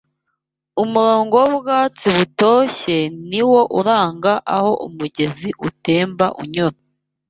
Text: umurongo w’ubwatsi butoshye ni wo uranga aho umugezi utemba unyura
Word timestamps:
umurongo 0.83 1.35
w’ubwatsi 1.43 2.07
butoshye 2.15 2.97
ni 3.29 3.41
wo 3.49 3.61
uranga 3.79 4.33
aho 4.55 4.71
umugezi 4.87 5.49
utemba 5.67 6.25
unyura 6.41 6.77